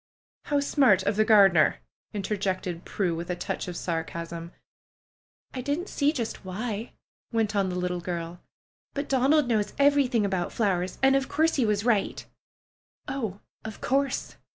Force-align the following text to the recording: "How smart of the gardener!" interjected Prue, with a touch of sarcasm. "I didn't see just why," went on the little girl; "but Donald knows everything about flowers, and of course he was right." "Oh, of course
"How 0.45 0.59
smart 0.59 1.03
of 1.03 1.15
the 1.15 1.23
gardener!" 1.23 1.75
interjected 2.15 2.85
Prue, 2.85 3.13
with 3.13 3.29
a 3.29 3.35
touch 3.35 3.67
of 3.67 3.77
sarcasm. 3.77 4.51
"I 5.53 5.61
didn't 5.61 5.89
see 5.89 6.11
just 6.11 6.43
why," 6.43 6.93
went 7.31 7.55
on 7.55 7.69
the 7.69 7.75
little 7.75 7.99
girl; 8.01 8.41
"but 8.95 9.07
Donald 9.07 9.47
knows 9.47 9.73
everything 9.77 10.25
about 10.25 10.51
flowers, 10.51 10.97
and 11.03 11.15
of 11.15 11.29
course 11.29 11.57
he 11.57 11.67
was 11.67 11.85
right." 11.85 12.25
"Oh, 13.07 13.41
of 13.63 13.79
course 13.79 14.37